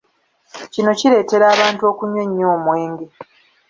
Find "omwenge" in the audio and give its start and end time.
2.55-3.05